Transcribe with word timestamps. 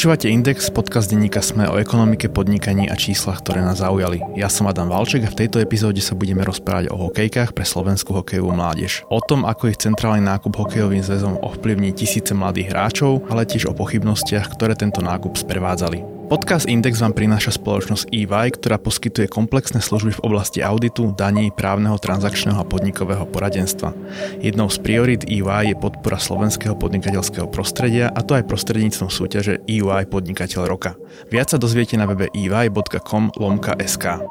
Počúvate 0.00 0.32
Index, 0.32 0.72
podcast 0.72 1.12
denníka 1.12 1.44
Sme 1.44 1.68
o 1.68 1.76
ekonomike, 1.76 2.32
podnikaní 2.32 2.88
a 2.88 2.96
číslach, 2.96 3.44
ktoré 3.44 3.60
nás 3.60 3.84
zaujali. 3.84 4.16
Ja 4.32 4.48
som 4.48 4.64
Adam 4.64 4.88
Valček 4.88 5.28
a 5.28 5.32
v 5.36 5.44
tejto 5.44 5.60
epizóde 5.60 6.00
sa 6.00 6.16
budeme 6.16 6.40
rozprávať 6.40 6.88
o 6.88 6.96
hokejkách 6.96 7.52
pre 7.52 7.68
slovenskú 7.68 8.16
hokejovú 8.16 8.48
mládež. 8.56 9.04
O 9.12 9.20
tom, 9.20 9.44
ako 9.44 9.68
ich 9.68 9.76
centrálny 9.76 10.24
nákup 10.24 10.56
hokejovým 10.56 11.04
zväzom 11.04 11.44
ovplyvní 11.44 11.92
tisíce 11.92 12.32
mladých 12.32 12.72
hráčov, 12.72 13.28
ale 13.28 13.44
tiež 13.44 13.68
o 13.68 13.76
pochybnostiach, 13.76 14.56
ktoré 14.56 14.72
tento 14.72 15.04
nákup 15.04 15.36
sprevádzali. 15.36 16.19
Podcast 16.30 16.70
Index 16.70 17.02
vám 17.02 17.10
prináša 17.10 17.58
spoločnosť 17.58 18.14
EY, 18.14 18.54
ktorá 18.54 18.78
poskytuje 18.78 19.26
komplexné 19.26 19.82
služby 19.82 20.14
v 20.14 20.22
oblasti 20.22 20.62
auditu, 20.62 21.10
daní, 21.10 21.50
právneho, 21.50 21.98
transakčného 21.98 22.54
a 22.54 22.62
podnikového 22.62 23.26
poradenstva. 23.26 23.90
Jednou 24.38 24.70
z 24.70 24.78
priorit 24.78 25.26
EY 25.26 25.74
je 25.74 25.76
podpora 25.76 26.22
slovenského 26.22 26.78
podnikateľského 26.78 27.50
prostredia 27.50 28.14
a 28.14 28.22
to 28.22 28.38
aj 28.38 28.46
prostredníctvom 28.46 29.10
súťaže 29.10 29.58
EY 29.66 30.06
Podnikateľ 30.06 30.70
roka. 30.70 30.94
Viac 31.34 31.50
sa 31.50 31.58
dozviete 31.58 31.98
na 31.98 32.06
webe 32.06 32.30
ey.com 32.30 33.34
lomka 33.34 33.74
SK. 33.82 34.22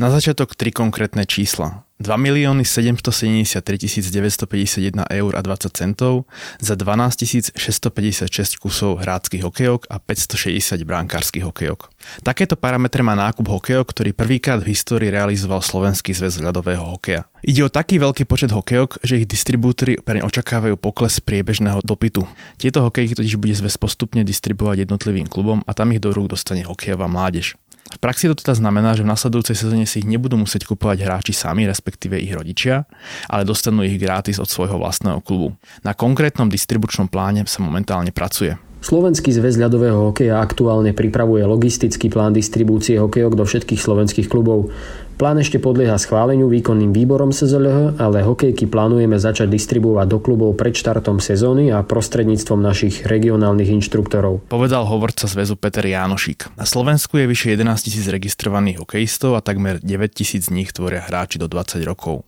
Na 0.00 0.08
začiatok 0.08 0.56
tri 0.56 0.72
konkrétne 0.72 1.28
čísla. 1.28 1.84
2 2.00 2.08
milióny 2.16 2.64
773 2.64 3.60
951 4.08 5.04
eur 5.12 5.32
a 5.36 5.40
20 5.44 5.76
centov 5.76 6.24
za 6.56 6.72
12 6.72 7.52
656 7.52 8.32
kusov 8.56 9.04
hráckých 9.04 9.44
hokejok 9.44 9.92
a 9.92 10.00
560 10.00 10.80
brankárskych 10.88 11.44
hokejok. 11.44 11.92
Takéto 12.24 12.56
parametre 12.56 13.04
má 13.04 13.12
nákup 13.12 13.44
hokejok, 13.44 13.92
ktorý 13.92 14.16
prvýkrát 14.16 14.64
v 14.64 14.72
histórii 14.72 15.12
realizoval 15.12 15.60
Slovenský 15.60 16.16
zväz 16.16 16.40
ľadového 16.40 16.96
hokeja. 16.96 17.28
Ide 17.44 17.68
o 17.68 17.68
taký 17.68 18.00
veľký 18.00 18.24
počet 18.24 18.56
hokejok, 18.56 19.04
že 19.04 19.20
ich 19.20 19.28
distribútory 19.28 20.00
pre 20.00 20.24
očakávajú 20.24 20.80
pokles 20.80 21.20
priebežného 21.20 21.84
dopytu. 21.84 22.24
Tieto 22.56 22.80
hokejky 22.88 23.20
totiž 23.20 23.36
bude 23.36 23.52
zväz 23.52 23.76
postupne 23.76 24.24
distribuovať 24.24 24.88
jednotlivým 24.88 25.28
klubom 25.28 25.60
a 25.68 25.76
tam 25.76 25.92
ich 25.92 26.00
do 26.00 26.08
rúk 26.08 26.32
dostane 26.32 26.64
hokejová 26.64 27.04
mládež. 27.04 27.60
V 27.90 27.98
praxi 27.98 28.30
to 28.30 28.38
teda 28.38 28.54
znamená, 28.54 28.94
že 28.94 29.02
v 29.02 29.10
nasledujúcej 29.10 29.58
sezóne 29.58 29.82
si 29.82 29.98
ich 30.00 30.06
nebudú 30.06 30.38
musieť 30.38 30.70
kupovať 30.70 31.02
hráči 31.02 31.34
sami, 31.34 31.66
respektíve 31.66 32.14
ich 32.14 32.30
rodičia, 32.30 32.86
ale 33.26 33.42
dostanú 33.42 33.82
ich 33.82 33.98
gratis 33.98 34.38
od 34.38 34.46
svojho 34.46 34.78
vlastného 34.78 35.18
klubu. 35.20 35.58
Na 35.82 35.90
konkrétnom 35.90 36.46
distribučnom 36.46 37.10
pláne 37.10 37.42
sa 37.50 37.58
momentálne 37.60 38.14
pracuje. 38.14 38.54
Slovenský 38.80 39.28
zväz 39.28 39.60
ľadového 39.60 40.08
hokeja 40.08 40.40
aktuálne 40.40 40.96
pripravuje 40.96 41.44
logistický 41.44 42.08
plán 42.08 42.32
distribúcie 42.32 42.96
hokejok 42.96 43.36
do 43.36 43.44
všetkých 43.44 43.76
slovenských 43.76 44.24
klubov. 44.32 44.72
Plán 45.20 45.36
ešte 45.36 45.60
podlieha 45.60 46.00
schváleniu 46.00 46.48
výkonným 46.48 46.96
výborom 46.96 47.28
SZLH, 47.28 48.00
ale 48.00 48.24
hokejky 48.24 48.64
plánujeme 48.64 49.20
začať 49.20 49.52
distribuovať 49.52 50.08
do 50.08 50.16
klubov 50.16 50.56
pred 50.56 50.72
štartom 50.72 51.20
sezóny 51.20 51.68
a 51.68 51.84
prostredníctvom 51.84 52.56
našich 52.56 53.04
regionálnych 53.04 53.68
inštruktorov. 53.68 54.48
Povedal 54.48 54.88
hovorca 54.88 55.28
zväzu 55.28 55.60
Peter 55.60 55.84
Jánošík. 55.84 56.56
Na 56.56 56.64
Slovensku 56.64 57.20
je 57.20 57.28
vyše 57.28 57.52
11 57.52 57.84
tisíc 57.84 58.08
registrovaných 58.08 58.80
hokejistov 58.80 59.36
a 59.36 59.44
takmer 59.44 59.76
9 59.84 59.92
tisíc 60.16 60.48
z 60.48 60.56
nich 60.56 60.72
tvoria 60.72 61.04
hráči 61.04 61.36
do 61.36 61.52
20 61.52 61.84
rokov. 61.84 62.24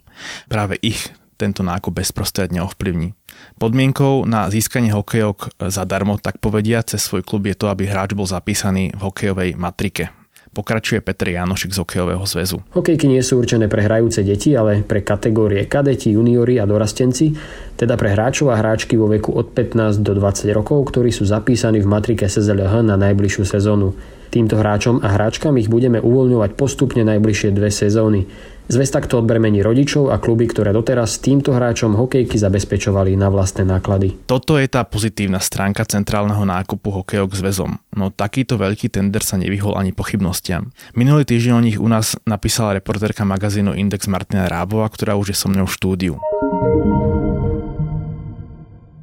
Práve 0.53 0.77
ich 0.85 1.17
tento 1.41 1.65
nákup 1.65 1.97
bezprostredne 1.97 2.61
ovplyvní. 2.61 3.17
Podmienkou 3.57 4.29
na 4.29 4.53
získanie 4.53 4.93
hokejok 4.93 5.57
zadarmo, 5.73 6.21
tak 6.21 6.45
povedia, 6.45 6.85
cez 6.85 7.01
svoj 7.01 7.25
klub 7.25 7.49
je 7.49 7.57
to, 7.57 7.73
aby 7.73 7.89
hráč 7.89 8.13
bol 8.13 8.29
zapísaný 8.29 8.93
v 8.93 9.01
hokejovej 9.01 9.57
matrike. 9.57 10.13
Pokračuje 10.53 11.01
Petr 11.01 11.33
Janošik 11.33 11.73
z 11.73 11.81
Hokejového 11.81 12.21
zväzu. 12.29 12.61
Hokejky 12.77 13.09
nie 13.09 13.25
sú 13.25 13.41
určené 13.41 13.73
pre 13.73 13.89
hrajúce 13.89 14.21
deti, 14.21 14.53
ale 14.53 14.85
pre 14.85 15.01
kategórie 15.01 15.65
kadeti, 15.65 16.13
juniori 16.13 16.61
a 16.61 16.69
dorastenci, 16.69 17.33
teda 17.81 17.97
pre 17.97 18.13
hráčov 18.13 18.53
a 18.53 18.61
hráčky 18.61 19.01
vo 19.01 19.09
veku 19.09 19.33
od 19.33 19.57
15 19.57 20.05
do 20.05 20.13
20 20.13 20.53
rokov, 20.53 20.93
ktorí 20.93 21.09
sú 21.09 21.25
zapísaní 21.25 21.81
v 21.81 21.89
matrike 21.89 22.29
SZLH 22.29 22.85
na 22.85 23.01
najbližšiu 23.01 23.49
sezónu. 23.49 23.97
Týmto 24.33 24.57
hráčom 24.57 25.05
a 25.05 25.13
hráčkam 25.13 25.61
ich 25.61 25.69
budeme 25.69 26.01
uvoľňovať 26.01 26.57
postupne 26.57 27.05
najbližšie 27.05 27.53
dve 27.53 27.69
sezóny. 27.69 28.25
Zväz 28.65 28.89
takto 28.89 29.21
odbremení 29.21 29.61
rodičov 29.61 30.09
a 30.09 30.17
kluby, 30.17 30.49
ktoré 30.49 30.73
doteraz 30.73 31.21
s 31.21 31.29
týmto 31.29 31.53
hráčom 31.53 31.93
hokejky 31.93 32.41
zabezpečovali 32.41 33.13
na 33.13 33.29
vlastné 33.29 33.69
náklady. 33.69 34.25
Toto 34.25 34.57
je 34.57 34.65
tá 34.73 34.89
pozitívna 34.89 35.37
stránka 35.37 35.85
centrálneho 35.85 36.49
nákupu 36.49 36.89
hokejok 37.05 37.37
zväzom. 37.45 37.77
No 37.93 38.09
takýto 38.09 38.57
veľký 38.57 38.89
tender 38.89 39.21
sa 39.21 39.37
nevyhol 39.37 39.77
ani 39.77 39.93
pochybnostiam. 39.93 40.73
Minulý 40.97 41.29
týždeň 41.29 41.53
o 41.53 41.61
nich 41.61 41.77
u 41.77 41.85
nás 41.93 42.17
napísala 42.25 42.81
reportérka 42.81 43.29
magazínu 43.29 43.77
Index 43.77 44.09
Martina 44.09 44.49
Rábova, 44.49 44.89
ktorá 44.89 45.13
už 45.21 45.35
je 45.35 45.37
so 45.37 45.53
mnou 45.53 45.69
v 45.69 45.77
štúdiu. 45.77 46.15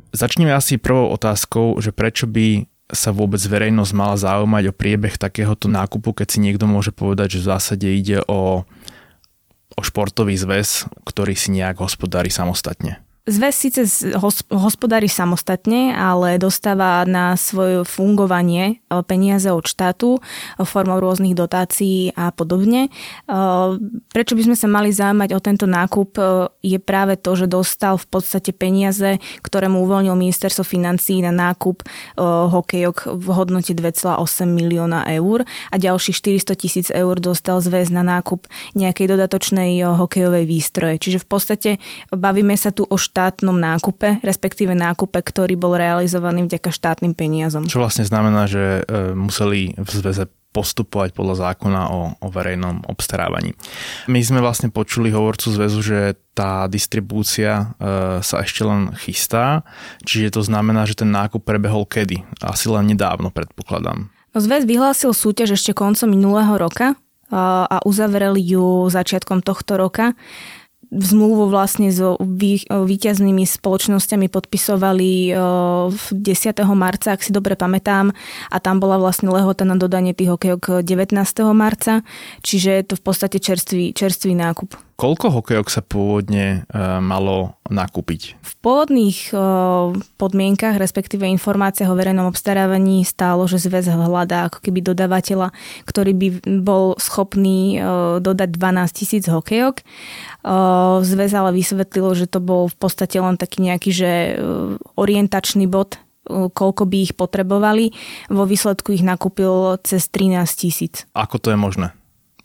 Začneme 0.09 0.49
asi 0.57 0.81
prvou 0.81 1.13
otázkou, 1.13 1.77
že 1.77 1.93
prečo 1.93 2.25
by 2.25 2.65
sa 2.89 3.13
vôbec 3.13 3.39
verejnosť 3.39 3.93
mala 3.93 4.17
zaujímať 4.17 4.63
o 4.69 4.73
priebeh 4.73 5.15
takéhoto 5.21 5.69
nákupu, 5.69 6.11
keď 6.11 6.27
si 6.27 6.39
niekto 6.41 6.65
môže 6.65 6.89
povedať, 6.89 7.37
že 7.37 7.45
v 7.45 7.49
zásade 7.53 7.87
ide 7.87 8.25
o 8.25 8.65
o 9.79 9.81
športový 9.81 10.35
zväz, 10.35 10.91
ktorý 11.07 11.39
si 11.39 11.55
nejak 11.55 11.79
hospodári 11.79 12.27
samostatne. 12.27 12.99
Zväz 13.29 13.53
síce 13.61 13.85
hospodári 14.49 15.05
samostatne, 15.05 15.93
ale 15.93 16.41
dostáva 16.41 17.05
na 17.05 17.37
svoje 17.37 17.85
fungovanie 17.85 18.81
e, 18.89 19.05
peniaze 19.05 19.53
od 19.53 19.69
štátu 19.69 20.17
e, 20.17 20.65
formou 20.65 20.97
rôznych 20.97 21.37
dotácií 21.37 22.09
a 22.17 22.33
podobne. 22.33 22.89
E, 22.89 23.37
prečo 24.09 24.33
by 24.33 24.49
sme 24.49 24.57
sa 24.57 24.65
mali 24.65 24.89
zaujímať 24.89 25.29
o 25.37 25.39
tento 25.45 25.69
nákup 25.69 26.17
je 26.65 26.79
práve 26.81 27.21
to, 27.21 27.37
že 27.37 27.45
dostal 27.45 28.01
v 28.01 28.07
podstate 28.09 28.49
peniaze, 28.49 29.21
ktoré 29.45 29.69
mu 29.69 29.85
uvoľnil 29.85 30.17
ministerstvo 30.17 30.65
financí 30.65 31.21
na 31.21 31.29
nákup 31.29 31.85
hokejok 32.49 33.13
v 33.13 33.27
hodnote 33.29 33.77
2,8 33.77 34.49
milióna 34.49 35.05
eur 35.13 35.45
a 35.69 35.75
ďalších 35.77 36.41
400 36.41 36.57
tisíc 36.57 36.87
eur 36.89 37.13
dostal 37.21 37.61
zväz 37.61 37.93
na 37.93 38.01
nákup 38.01 38.49
nejakej 38.73 39.05
dodatočnej 39.13 39.85
hokejovej 39.85 40.49
výstroje. 40.49 40.97
Čiže 40.97 41.21
v 41.21 41.27
podstate 41.29 41.69
bavíme 42.09 42.57
sa 42.57 42.73
tu 42.73 42.89
o 42.89 42.97
štátu 42.97 43.18
štátnom 43.19 43.59
nákupe, 43.59 44.23
respektíve 44.23 44.71
nákupe, 44.71 45.19
ktorý 45.19 45.59
bol 45.59 45.75
realizovaný 45.75 46.47
vďaka 46.47 46.71
štátnym 46.71 47.11
peniazom. 47.11 47.67
Čo 47.67 47.83
vlastne 47.83 48.07
znamená, 48.07 48.47
že 48.47 48.87
e, 48.87 49.11
museli 49.11 49.75
v 49.75 49.89
zväze 49.91 50.31
postupovať 50.49 51.11
podľa 51.13 51.51
zákona 51.51 51.81
o, 51.91 52.15
o 52.15 52.27
verejnom 52.31 52.87
obstarávaní. 52.87 53.53
My 54.07 54.23
sme 54.23 54.39
vlastne 54.41 54.71
počuli 54.71 55.11
hovorcu 55.11 55.51
zväzu, 55.51 55.79
že 55.83 55.99
tá 56.31 56.65
distribúcia 56.71 57.75
e, 57.75 58.23
sa 58.23 58.41
ešte 58.41 58.63
len 58.63 58.95
chystá, 58.95 59.67
čiže 60.07 60.39
to 60.39 60.41
znamená, 60.41 60.87
že 60.87 61.03
ten 61.03 61.11
nákup 61.11 61.43
prebehol 61.43 61.83
kedy? 61.83 62.23
Asi 62.39 62.71
len 62.71 62.87
nedávno, 62.87 63.35
predpokladám. 63.35 64.09
No, 64.31 64.37
zväz 64.39 64.63
vyhlásil 64.63 65.11
súťaž 65.11 65.59
ešte 65.59 65.75
koncom 65.75 66.07
minulého 66.07 66.55
roka 66.55 66.95
a 67.29 67.77
uzavreli 67.85 68.41
ju 68.41 68.89
začiatkom 68.89 69.45
tohto 69.45 69.77
roka 69.77 70.17
zmluvu 70.89 71.53
vlastne 71.53 71.93
so 71.93 72.17
výťaznými 72.67 73.45
spoločnosťami 73.45 74.25
podpisovali 74.25 75.11
10. 75.29 76.17
marca, 76.73 77.13
ak 77.13 77.21
si 77.21 77.29
dobre 77.29 77.53
pamätám, 77.53 78.09
a 78.49 78.57
tam 78.57 78.81
bola 78.81 78.97
vlastne 78.97 79.29
lehota 79.29 79.69
na 79.69 79.77
dodanie 79.77 80.17
tých 80.17 80.33
hokejok 80.33 80.81
19. 80.81 81.13
marca, 81.53 82.01
čiže 82.41 82.69
je 82.73 82.83
to 82.89 82.95
v 82.97 83.03
podstate 83.05 83.37
čerstvý, 83.37 83.93
čerstvý 83.93 84.33
nákup. 84.33 84.88
Koľko 84.99 85.31
hokejok 85.31 85.67
sa 85.71 85.79
pôvodne 85.79 86.67
e, 86.67 86.79
malo 86.99 87.55
nakúpiť? 87.71 88.35
V 88.35 88.53
pôvodných 88.59 89.31
e, 89.31 89.35
podmienkach, 90.19 90.75
respektíve 90.75 91.23
informáciách 91.23 91.87
o 91.87 91.95
verejnom 91.95 92.27
obstarávaní 92.27 93.07
stálo, 93.07 93.47
že 93.47 93.63
zväz 93.63 93.87
hľadá 93.87 94.51
ako 94.51 94.59
keby 94.59 94.83
dodávateľa, 94.83 95.55
ktorý 95.87 96.11
by 96.19 96.27
bol 96.59 96.99
schopný 96.99 97.79
e, 97.79 98.19
dodať 98.19 98.49
12 98.51 98.91
tisíc 98.91 99.23
hokejok. 99.31 99.87
Zväz 100.99 101.31
ale 101.31 101.55
vysvetlilo, 101.55 102.11
že 102.19 102.27
to 102.27 102.43
bol 102.43 102.67
v 102.67 102.75
podstate 102.75 103.23
len 103.23 103.39
taký 103.39 103.63
nejaký 103.63 103.91
že 103.95 104.11
orientačný 104.99 105.67
bod 105.67 105.99
koľko 106.29 106.85
by 106.85 106.97
ich 107.09 107.13
potrebovali. 107.17 107.91
Vo 108.29 108.45
výsledku 108.45 108.93
ich 108.93 109.01
nakúpil 109.01 109.81
cez 109.81 110.05
13 110.13 110.45
tisíc. 110.45 111.09
Ako 111.17 111.41
to 111.41 111.49
je 111.49 111.57
možné? 111.57 111.98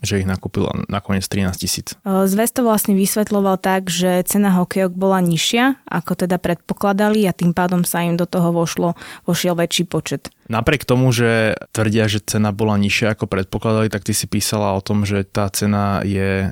Že 0.05 0.21
ich 0.21 0.29
nakúpil 0.29 0.69
nakoniec 0.87 1.25
13 1.25 1.51
tisíc. 1.57 1.97
Zväz 2.05 2.53
to 2.53 2.61
vlastne 2.63 2.93
vysvetloval 2.93 3.57
tak, 3.59 3.89
že 3.91 4.23
cena 4.29 4.53
hokejok 4.55 4.93
bola 4.93 5.19
nižšia, 5.19 5.83
ako 5.89 6.25
teda 6.25 6.37
predpokladali 6.37 7.25
a 7.25 7.33
tým 7.33 7.51
pádom 7.51 7.81
sa 7.83 8.05
im 8.05 8.15
do 8.15 8.29
toho 8.29 8.53
vošlo, 8.53 8.93
vošiel 9.25 9.57
väčší 9.57 9.89
počet. 9.89 10.29
Napriek 10.45 10.85
tomu, 10.85 11.09
že 11.09 11.57
tvrdia, 11.73 12.05
že 12.05 12.21
cena 12.21 12.53
bola 12.53 12.77
nižšia 12.77 13.17
ako 13.17 13.25
predpokladali, 13.25 13.89
tak 13.89 14.05
ty 14.05 14.13
si 14.13 14.29
písala 14.29 14.77
o 14.77 14.81
tom, 14.85 15.01
že 15.01 15.25
tá 15.25 15.49
cena 15.49 16.05
je 16.05 16.47
e, 16.47 16.49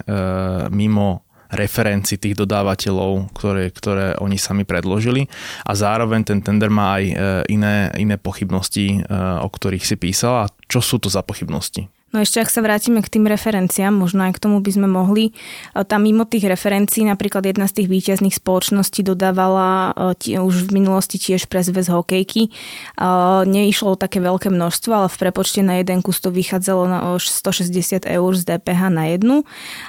mimo 0.74 1.22
referenci 1.54 2.18
tých 2.18 2.34
dodávateľov, 2.34 3.30
ktoré, 3.38 3.70
ktoré 3.70 4.18
oni 4.18 4.42
sami 4.42 4.66
predložili 4.66 5.30
a 5.64 5.78
zároveň 5.78 6.26
ten 6.26 6.40
tender 6.42 6.74
má 6.74 6.98
aj 6.98 7.06
e, 7.06 7.16
iné, 7.54 7.94
iné 7.96 8.18
pochybnosti, 8.18 9.06
e, 9.06 9.14
o 9.40 9.48
ktorých 9.48 9.86
si 9.86 9.96
písala. 9.96 10.50
Čo 10.66 10.82
sú 10.82 10.96
to 10.98 11.14
za 11.14 11.22
pochybnosti? 11.22 11.88
No 12.14 12.22
ešte 12.22 12.46
ak 12.46 12.54
sa 12.54 12.62
vrátime 12.62 13.02
k 13.02 13.10
tým 13.10 13.26
referenciám, 13.26 13.90
možno 13.90 14.30
aj 14.30 14.38
k 14.38 14.44
tomu 14.46 14.62
by 14.62 14.70
sme 14.70 14.86
mohli. 14.86 15.34
Tam 15.74 16.06
mimo 16.06 16.30
tých 16.30 16.46
referencií 16.46 17.02
napríklad 17.10 17.42
jedna 17.42 17.66
z 17.66 17.82
tých 17.82 17.90
výťazných 17.90 18.38
spoločností 18.38 19.02
dodávala 19.02 19.98
tie, 20.22 20.38
už 20.38 20.70
v 20.70 20.78
minulosti 20.78 21.18
tiež 21.18 21.50
pre 21.50 21.66
zväz 21.66 21.90
hokejky. 21.90 22.54
Neišlo 23.50 23.98
o 23.98 23.98
také 23.98 24.22
veľké 24.22 24.54
množstvo, 24.54 24.94
ale 24.94 25.08
v 25.10 25.18
prepočte 25.18 25.66
na 25.66 25.82
jeden 25.82 26.06
kus 26.06 26.22
to 26.22 26.30
vychádzalo 26.30 26.86
na 26.86 27.18
160 27.18 28.06
eur 28.06 28.32
z 28.38 28.42
DPH 28.46 28.94
na 28.94 29.10
jednu. 29.10 29.42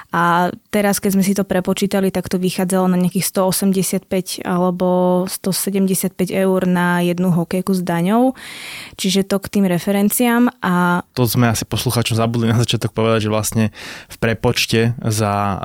A 0.09 0.49
teraz, 0.73 0.97
keď 0.97 1.21
sme 1.21 1.23
si 1.29 1.37
to 1.37 1.45
prepočítali, 1.45 2.09
tak 2.09 2.25
to 2.25 2.41
vychádzalo 2.41 2.89
na 2.89 2.97
nejakých 2.97 3.29
185 3.29 4.41
alebo 4.41 5.29
175 5.29 6.33
eur 6.33 6.59
na 6.65 7.05
jednu 7.05 7.29
hokejku 7.29 7.69
s 7.77 7.85
daňou. 7.85 8.33
Čiže 8.97 9.29
to 9.29 9.37
k 9.37 9.61
tým 9.61 9.69
referenciám. 9.69 10.49
A... 10.65 11.05
To 11.13 11.29
sme 11.29 11.53
asi 11.53 11.69
posluchačom 11.69 12.14
zabudli 12.15 12.49
na 12.49 12.57
začiatok 12.57 12.95
povedať, 12.95 13.27
že 13.27 13.33
vlastne 13.33 13.65
v 14.07 14.15
prepočte 14.17 14.95
za 15.03 15.33
uh, 15.35 15.59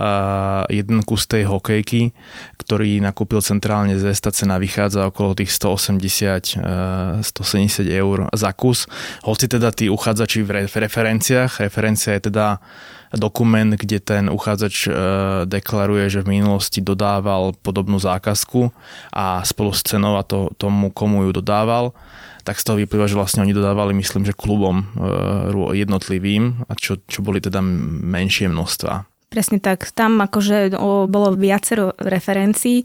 jeden 0.69 1.07
kus 1.07 1.25
tej 1.31 1.47
hokejky, 1.47 2.13
ktorý 2.59 2.99
nakúpil 3.01 3.41
centrálne 3.41 3.97
z 3.97 4.11
tá 4.19 4.35
cena 4.35 4.59
vychádza 4.59 5.09
okolo 5.09 5.39
tých 5.39 5.55
180, 5.55 6.59
uh, 6.59 7.23
170 7.23 7.87
eur 7.87 8.27
za 8.35 8.51
kus. 8.53 8.91
Hoci 9.23 9.47
teda 9.47 9.71
tí 9.71 9.87
uchádzači 9.87 10.43
v 10.43 10.67
referenciách, 10.75 11.63
referencia 11.63 12.19
je 12.19 12.29
teda 12.29 12.59
dokument, 13.19 13.75
kde 13.75 13.99
ten 13.99 14.31
uchádzač 14.31 14.75
e, 14.87 14.91
deklaruje, 15.51 16.07
že 16.07 16.23
v 16.23 16.39
minulosti 16.39 16.79
dodával 16.79 17.59
podobnú 17.59 17.99
zákazku 17.99 18.71
a 19.11 19.43
spolu 19.43 19.75
s 19.75 19.83
cenou 19.83 20.15
a 20.15 20.23
to, 20.23 20.55
tomu, 20.55 20.95
komu 20.95 21.27
ju 21.27 21.35
dodával, 21.35 21.91
tak 22.47 22.63
z 22.63 22.65
toho 22.71 22.79
vyplýva, 22.79 23.11
že 23.11 23.19
vlastne 23.19 23.43
oni 23.43 23.51
dodávali, 23.51 23.93
myslím, 23.99 24.23
že 24.23 24.37
klubom 24.37 24.87
e, 24.87 25.75
jednotlivým, 25.75 26.71
a 26.71 26.73
čo, 26.79 27.03
čo 27.11 27.27
boli 27.27 27.43
teda 27.43 27.59
menšie 27.63 28.47
množstva. 28.47 29.10
Presne 29.31 29.63
tak. 29.63 29.95
Tam 29.95 30.19
akože 30.19 30.75
bolo 31.07 31.39
viacero 31.39 31.95
referencií. 32.03 32.83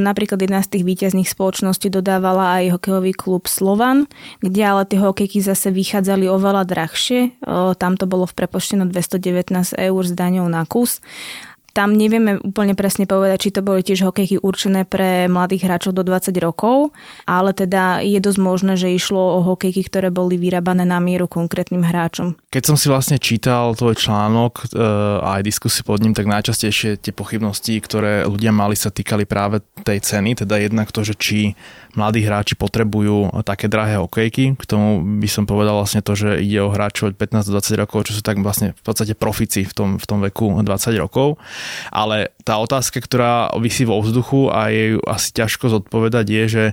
Napríklad 0.00 0.40
jedna 0.40 0.64
z 0.64 0.72
tých 0.72 0.88
výťazných 0.88 1.28
spoločností 1.28 1.92
dodávala 1.92 2.64
aj 2.64 2.80
hokejový 2.80 3.12
klub 3.12 3.44
Slovan, 3.44 4.08
kde 4.40 4.62
ale 4.64 4.88
tie 4.88 4.96
hokejky 4.96 5.44
zase 5.44 5.68
vychádzali 5.68 6.24
oveľa 6.32 6.64
drahšie. 6.64 7.44
Tam 7.76 7.92
to 8.00 8.08
bolo 8.08 8.24
v 8.24 8.32
prepočte 8.40 8.80
na 8.80 8.88
219 8.88 9.76
eur 9.76 10.02
s 10.08 10.12
daňou 10.16 10.48
na 10.48 10.64
kus. 10.64 11.04
Tam 11.74 11.90
nevieme 11.90 12.38
úplne 12.38 12.78
presne 12.78 13.02
povedať, 13.02 13.50
či 13.50 13.50
to 13.50 13.66
boli 13.66 13.82
tiež 13.82 14.06
hokejky 14.06 14.38
určené 14.38 14.86
pre 14.86 15.26
mladých 15.26 15.66
hráčov 15.66 15.98
do 15.98 16.06
20 16.06 16.30
rokov, 16.38 16.94
ale 17.26 17.50
teda 17.50 17.98
je 17.98 18.22
dosť 18.22 18.38
možné, 18.38 18.72
že 18.78 18.94
išlo 18.94 19.18
o 19.18 19.38
hokejky, 19.42 19.82
ktoré 19.82 20.14
boli 20.14 20.38
vyrábané 20.38 20.86
na 20.86 21.02
mieru 21.02 21.26
konkrétnym 21.26 21.82
hráčom. 21.82 22.38
Keď 22.54 22.62
som 22.62 22.76
si 22.78 22.86
vlastne 22.86 23.18
čítal 23.18 23.74
tvoj 23.74 23.98
článok 23.98 24.70
e, 24.70 24.78
a 25.18 25.42
aj 25.42 25.42
diskusi 25.42 25.82
pod 25.82 25.98
ním, 25.98 26.14
tak 26.14 26.30
najčastejšie 26.30 27.02
tie 27.02 27.10
pochybnosti, 27.10 27.74
ktoré 27.82 28.22
ľudia 28.22 28.54
mali, 28.54 28.78
sa 28.78 28.94
týkali 28.94 29.26
práve 29.26 29.58
tej 29.82 29.98
ceny, 29.98 30.46
teda 30.46 30.62
jednak 30.62 30.94
to, 30.94 31.02
že 31.02 31.18
či 31.18 31.58
mladí 31.98 32.22
hráči 32.22 32.54
potrebujú 32.54 33.34
také 33.42 33.66
drahé 33.66 33.98
hokejky. 33.98 34.54
K 34.54 34.64
tomu 34.66 35.02
by 35.18 35.28
som 35.30 35.46
povedal 35.46 35.78
vlastne 35.78 36.02
to, 36.02 36.14
že 36.14 36.42
ide 36.42 36.62
o 36.62 36.70
hráčov 36.70 37.14
od 37.14 37.16
15 37.18 37.50
do 37.50 37.58
20 37.58 37.82
rokov, 37.82 37.98
čo 38.10 38.12
sú 38.18 38.22
tak 38.22 38.38
vlastne 38.42 38.74
v 38.74 38.82
podstate 38.82 39.14
profici 39.18 39.66
v 39.66 39.72
tom, 39.74 39.88
v 39.98 40.04
tom 40.06 40.18
veku 40.22 40.62
20 40.62 41.02
rokov. 41.02 41.38
Ale 41.88 42.34
tá 42.42 42.58
otázka, 42.58 43.00
ktorá 43.00 43.52
vysí 43.58 43.84
vo 43.88 44.00
vzduchu 44.00 44.48
a 44.52 44.68
je 44.68 44.98
asi 45.04 45.30
ťažko 45.32 45.70
zodpovedať, 45.70 46.26
je, 46.28 46.44
že 46.46 46.64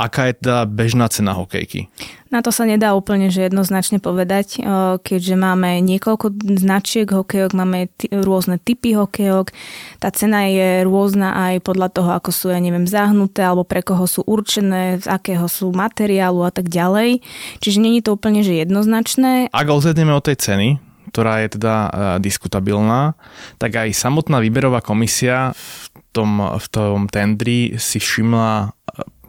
aká 0.00 0.32
je 0.32 0.40
teda 0.40 0.64
bežná 0.64 1.12
cena 1.12 1.36
hokejky? 1.36 1.92
Na 2.30 2.40
to 2.40 2.54
sa 2.54 2.64
nedá 2.64 2.94
úplne 2.94 3.28
že 3.28 3.50
jednoznačne 3.50 3.98
povedať, 4.00 4.62
keďže 5.02 5.34
máme 5.34 5.82
niekoľko 5.82 6.40
značiek 6.56 7.04
hokejok, 7.04 7.52
máme 7.52 7.90
t- 7.92 8.08
rôzne 8.08 8.56
typy 8.62 8.96
hokejok. 8.96 9.52
Tá 9.98 10.08
cena 10.14 10.46
je 10.46 10.86
rôzna 10.86 11.34
aj 11.50 11.66
podľa 11.66 11.88
toho, 11.90 12.10
ako 12.16 12.30
sú, 12.30 12.46
ja 12.48 12.62
neviem, 12.62 12.86
zahnuté, 12.86 13.44
alebo 13.44 13.66
pre 13.66 13.82
koho 13.82 14.06
sú 14.06 14.22
určené, 14.24 15.02
z 15.02 15.10
akého 15.10 15.50
sú 15.50 15.74
materiálu 15.74 16.46
a 16.46 16.54
tak 16.54 16.70
ďalej. 16.70 17.20
Čiže 17.60 17.78
není 17.82 18.00
to 18.00 18.14
úplne 18.14 18.40
že 18.46 18.62
jednoznačné. 18.62 19.50
Ak 19.50 19.68
ozvedneme 19.68 20.14
o 20.14 20.22
tej 20.22 20.38
ceny, 20.38 20.89
ktorá 21.10 21.42
je 21.44 21.58
teda 21.58 21.74
uh, 21.74 21.90
diskutabilná, 22.22 23.18
tak 23.58 23.76
aj 23.76 23.90
samotná 23.92 24.38
výberová 24.38 24.78
komisia 24.80 25.52
v 25.52 25.90
tom, 26.14 26.38
v 26.38 26.66
tom 26.70 27.06
tendri 27.06 27.78
si 27.78 28.02
všimla 28.02 28.50
e, 28.66 28.68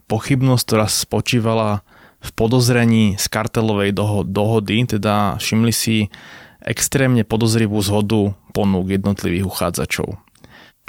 pochybnosť, 0.09 0.63
ktorá 0.65 0.85
spočívala 0.89 1.85
v 2.21 2.29
podozrení 2.33 3.05
z 3.17 3.25
kartelovej 3.29 3.93
doho- 3.93 4.25
dohody, 4.25 4.85
teda 4.85 5.37
všimli 5.41 5.73
si 5.73 6.09
extrémne 6.61 7.25
podozrivú 7.25 7.81
zhodu 7.81 8.37
ponúk 8.53 8.93
jednotlivých 8.93 9.49
uchádzačov. 9.49 10.21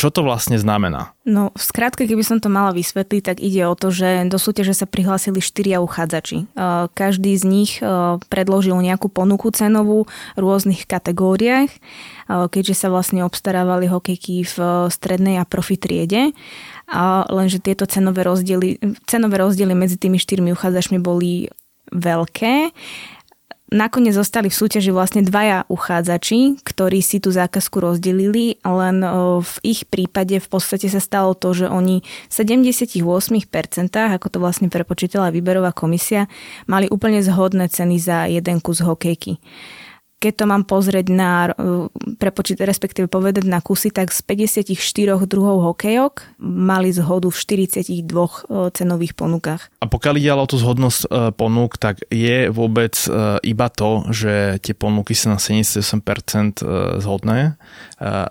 Čo 0.01 0.11
to 0.11 0.27
vlastne 0.27 0.59
znamená? 0.59 1.15
No, 1.23 1.55
v 1.55 1.63
skratke, 1.63 2.11
keby 2.11 2.27
som 2.27 2.43
to 2.43 2.51
mala 2.51 2.75
vysvetliť, 2.75 3.23
tak 3.23 3.39
ide 3.39 3.63
o 3.71 3.79
to, 3.79 3.95
že 3.95 4.27
do 4.27 4.35
súťaže 4.35 4.75
sa 4.75 4.87
prihlásili 4.89 5.39
štyria 5.39 5.79
uchádzači. 5.79 6.39
E, 6.43 6.47
každý 6.91 7.39
z 7.39 7.45
nich 7.47 7.73
e, 7.79 8.19
predložil 8.27 8.75
nejakú 8.83 9.07
ponuku 9.07 9.55
cenovú 9.55 10.11
v 10.35 10.39
rôznych 10.43 10.91
kategóriách, 10.91 11.71
e, 11.71 11.79
keďže 12.27 12.75
sa 12.75 12.89
vlastne 12.91 13.23
obstarávali 13.23 13.87
hokejky 13.87 14.43
v 14.43 14.57
strednej 14.91 15.39
a 15.39 15.47
profi 15.47 15.79
triede. 15.79 16.35
Lenže 17.31 17.63
tieto 17.63 17.87
cenové 17.87 18.27
rozdiely, 18.27 18.83
cenové 19.07 19.39
rozdiely 19.41 19.73
medzi 19.73 19.97
tými 19.97 20.19
štyrmi 20.19 20.51
uchádzačmi 20.53 20.99
boli 20.99 21.49
veľké 21.93 22.75
Nakoniec 23.73 24.13
zostali 24.13 24.53
v 24.53 24.59
súťaži 24.61 24.93
vlastne 24.93 25.25
dvaja 25.25 25.65
uchádzači, 25.73 26.61
ktorí 26.61 27.01
si 27.01 27.25
tú 27.25 27.33
zákazku 27.33 27.81
rozdelili, 27.81 28.61
len 28.61 29.01
v 29.41 29.55
ich 29.65 29.89
prípade 29.89 30.37
v 30.37 30.49
podstate 30.53 30.93
sa 30.93 31.01
stalo 31.01 31.33
to, 31.33 31.57
že 31.57 31.73
oni 31.73 32.05
v 32.05 32.33
78%, 32.33 33.01
ako 33.97 34.27
to 34.29 34.39
vlastne 34.45 34.69
prepočítala 34.69 35.33
výberová 35.33 35.73
komisia, 35.73 36.29
mali 36.69 36.85
úplne 36.93 37.25
zhodné 37.25 37.73
ceny 37.73 37.97
za 37.97 38.29
jeden 38.29 38.61
kus 38.61 38.85
hokejky 38.85 39.41
keď 40.23 40.33
to 40.39 40.45
mám 40.47 40.63
pozrieť 40.63 41.07
na, 41.11 41.51
e, 41.51 41.91
prepočiť, 42.15 42.63
respektíve 42.63 43.11
povedať 43.11 43.43
na 43.43 43.59
kusy, 43.59 43.91
tak 43.91 44.15
z 44.15 44.23
54 44.23 45.27
druhov 45.27 45.75
hokejok 45.75 46.39
mali 46.39 46.95
zhodu 46.95 47.27
v 47.27 47.35
42 47.35 47.91
e, 47.91 48.71
cenových 48.71 49.19
ponukách. 49.19 49.75
A 49.83 49.91
pokiaľ 49.91 50.15
ide 50.23 50.31
o 50.31 50.47
tú 50.47 50.63
zhodnosť 50.63 51.01
e, 51.03 51.35
ponúk, 51.35 51.83
tak 51.83 52.07
je 52.07 52.47
vôbec 52.55 52.95
iba 53.43 53.67
to, 53.73 54.07
že 54.13 54.63
tie 54.63 54.75
ponuky 54.77 55.17
sú 55.17 55.33
na 55.33 55.41
78% 55.41 56.61
zhodné, 57.01 57.57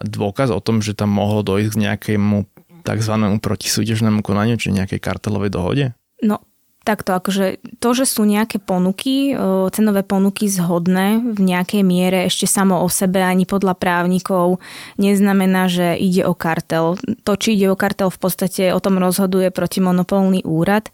dôkaz 0.06 0.54
o 0.54 0.62
tom, 0.62 0.86
že 0.86 0.94
tam 0.94 1.10
mohlo 1.12 1.42
dojsť 1.42 1.72
k 1.74 1.82
nejakému 1.82 2.38
tzv. 2.86 3.14
protisúdežnému 3.42 4.22
konaniu, 4.22 4.56
či 4.56 4.72
nejakej 4.72 5.02
kartelovej 5.02 5.52
dohode? 5.52 5.86
No, 6.22 6.40
Takto, 6.82 7.14
akože 7.14 7.62
to, 7.78 7.90
že 7.94 8.10
sú 8.10 8.26
nejaké 8.26 8.58
ponuky, 8.58 9.38
cenové 9.70 10.02
ponuky 10.02 10.50
zhodné 10.50 11.22
v 11.22 11.38
nejakej 11.38 11.86
miere 11.86 12.26
ešte 12.26 12.50
samo 12.50 12.82
o 12.82 12.90
sebe 12.90 13.22
ani 13.22 13.46
podľa 13.46 13.78
právnikov 13.78 14.58
neznamená, 14.98 15.70
že 15.70 15.94
ide 15.94 16.26
o 16.26 16.34
kartel. 16.34 16.98
To, 17.22 17.38
či 17.38 17.54
ide 17.54 17.70
o 17.70 17.78
kartel, 17.78 18.10
v 18.10 18.18
podstate 18.18 18.74
o 18.74 18.82
tom 18.82 18.98
rozhoduje 18.98 19.54
protimonopolný 19.54 20.42
úrad. 20.42 20.90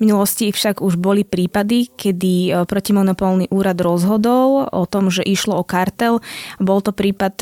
V 0.00 0.08
minulosti 0.08 0.48
však 0.48 0.80
už 0.80 0.96
boli 0.96 1.28
prípady, 1.28 1.92
kedy 1.92 2.64
protimonopolný 2.64 3.52
úrad 3.52 3.76
rozhodol 3.84 4.64
o 4.72 4.84
tom, 4.88 5.12
že 5.12 5.20
išlo 5.28 5.60
o 5.60 5.64
kartel. 5.66 6.24
Bol 6.56 6.80
to 6.80 6.96
prípad 6.96 7.36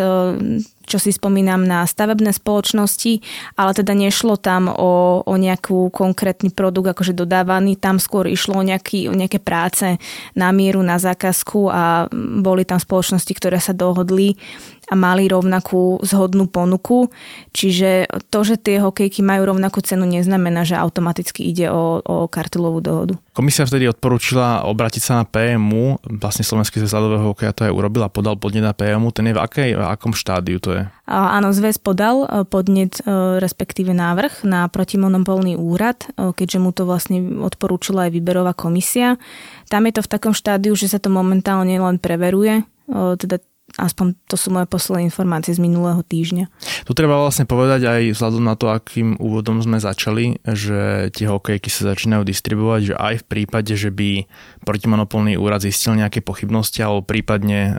čo 0.87 1.02
si 1.02 1.11
spomínam 1.11 1.66
na 1.66 1.83
stavebné 1.83 2.31
spoločnosti, 2.31 3.21
ale 3.59 3.71
teda 3.75 3.93
nešlo 3.93 4.38
tam 4.38 4.71
o, 4.71 5.21
o 5.26 5.35
nejakú 5.35 5.90
konkrétny 5.90 6.55
produkt 6.55 6.95
akože 6.95 7.12
dodávaný, 7.12 7.76
tam 7.76 7.99
skôr 7.99 8.31
išlo 8.31 8.57
o, 8.57 8.64
nejaký, 8.64 9.11
o 9.11 9.14
nejaké 9.14 9.43
práce 9.43 9.99
na 10.38 10.55
mieru, 10.55 10.81
na 10.87 10.97
zákazku 11.02 11.69
a 11.69 12.07
boli 12.40 12.62
tam 12.62 12.78
spoločnosti, 12.78 13.33
ktoré 13.35 13.59
sa 13.59 13.75
dohodli 13.75 14.38
a 14.87 14.95
mali 14.95 15.26
rovnakú 15.26 15.99
zhodnú 16.07 16.47
ponuku. 16.47 17.11
Čiže 17.50 18.07
to, 18.31 18.47
že 18.47 18.55
tie 18.57 18.78
hokejky 18.78 19.21
majú 19.21 19.50
rovnakú 19.50 19.83
cenu, 19.83 20.07
neznamená, 20.07 20.62
že 20.62 20.78
automaticky 20.78 21.43
ide 21.43 21.66
o, 21.69 21.99
o 22.00 22.31
kartelovú 22.31 22.78
dohodu. 22.78 23.14
Komisia 23.35 23.66
vtedy 23.66 23.90
odporúčila 23.90 24.64
obratiť 24.64 25.02
sa 25.02 25.12
na 25.21 25.25
PMU, 25.26 26.00
vlastne 26.23 26.47
Slovenský 26.47 26.81
zväz 26.81 26.95
ľadového 26.95 27.35
hokeja 27.35 27.52
to 27.52 27.66
aj 27.66 27.75
urobil 27.75 28.07
a 28.07 28.09
podal 28.09 28.38
podnet 28.38 28.64
na 28.64 28.73
PMU. 28.73 29.11
Ten 29.11 29.28
je 29.28 29.35
v, 29.37 29.40
akej, 29.43 29.71
v 29.76 29.83
akom 29.83 30.14
štádiu 30.14 30.62
to 30.62 30.73
je? 30.73 30.83
A, 31.07 31.38
áno, 31.38 31.50
zväz 31.50 31.83
podal 31.83 32.25
e, 32.25 32.47
podnet, 32.47 33.02
e, 33.02 33.38
respektíve 33.43 33.90
návrh 33.90 34.47
na 34.47 34.71
protimonopolný 34.71 35.59
úrad, 35.59 36.07
e, 36.14 36.31
keďže 36.33 36.59
mu 36.62 36.71
to 36.71 36.87
vlastne 36.87 37.43
odporúčila 37.43 38.09
aj 38.09 38.14
výberová 38.14 38.55
komisia. 38.55 39.19
Tam 39.66 39.85
je 39.85 39.99
to 39.99 40.02
v 40.07 40.11
takom 40.11 40.35
štádiu, 40.35 40.78
že 40.78 40.90
sa 40.90 41.02
to 41.02 41.11
momentálne 41.11 41.75
len 41.75 41.99
preveruje, 41.99 42.62
teda 42.87 43.43
aspoň 43.76 44.16
to 44.25 44.40
sú 44.40 44.49
moje 44.49 44.64
posledné 44.68 45.12
informácie 45.12 45.52
z 45.52 45.61
minulého 45.61 46.00
týždňa. 46.00 46.49
Tu 46.88 46.92
treba 46.97 47.21
vlastne 47.21 47.45
povedať 47.45 47.85
aj 47.85 48.02
vzhľadom 48.16 48.45
na 48.45 48.56
to, 48.56 48.73
akým 48.73 49.21
úvodom 49.21 49.61
sme 49.61 49.76
začali, 49.76 50.40
že 50.42 51.12
tie 51.12 51.28
hokejky 51.28 51.68
sa 51.68 51.92
začínajú 51.92 52.25
distribuovať, 52.25 52.80
že 52.92 52.95
aj 52.97 53.14
v 53.21 53.25
prípade, 53.28 53.73
že 53.76 53.92
by 53.92 54.25
protimonopolný 54.64 55.37
úrad 55.37 55.61
zistil 55.61 55.92
nejaké 55.95 56.25
pochybnosti 56.25 56.80
alebo 56.80 57.04
prípadne 57.04 57.61
e, 57.61 57.73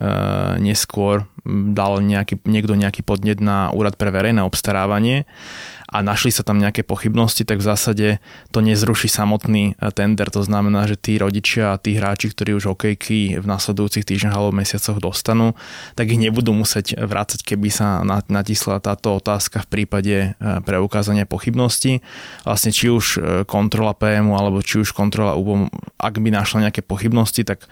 neskôr 0.61 1.25
dal 1.73 2.03
nejaký, 2.03 2.43
niekto 2.45 2.77
nejaký 2.77 3.01
podnet 3.01 3.41
na 3.41 3.73
úrad 3.73 3.97
pre 3.97 4.13
verejné 4.13 4.43
obstarávanie, 4.45 5.25
a 5.87 6.03
našli 6.03 6.35
sa 6.35 6.43
tam 6.43 6.59
nejaké 6.59 6.83
pochybnosti, 6.83 7.47
tak 7.47 7.63
v 7.63 7.67
zásade 7.71 8.07
to 8.51 8.59
nezruší 8.59 9.07
samotný 9.07 9.73
e, 9.79 9.91
tender. 9.95 10.27
To 10.35 10.43
znamená, 10.43 10.83
že 10.83 10.99
tí 10.99 11.15
rodičia 11.15 11.73
a 11.73 11.79
tí 11.79 11.95
hráči, 11.95 12.35
ktorí 12.35 12.59
už 12.59 12.75
hokejky 12.75 13.39
v 13.39 13.45
nasledujúcich 13.47 14.03
týždňoch 14.03 14.35
alebo 14.35 14.51
mesiacoch 14.51 14.99
dostanú, 14.99 15.55
tak 15.95 16.11
ich 16.11 16.19
nebudú 16.19 16.51
musieť 16.51 16.99
vrácať, 16.99 17.39
keby 17.39 17.71
sa 17.71 18.03
natisla 18.27 18.83
táto 18.83 19.15
otázka 19.15 19.63
v 19.63 19.67
prípade 19.71 20.15
e, 20.15 20.29
preukázania 20.67 21.23
pochybnosti. 21.23 22.03
Vlastne 22.43 22.75
či 22.75 22.91
už 22.91 23.05
e, 23.15 23.19
kontrola 23.47 23.95
PMU 23.95 24.35
alebo 24.35 24.59
či 24.59 24.83
už 24.83 24.91
kontrola 24.91 25.39
UBOM, 25.39 25.71
ak 25.95 26.19
by 26.19 26.29
našla 26.35 26.67
nejaké 26.67 26.83
pochybnosti, 26.83 27.47
tak 27.47 27.63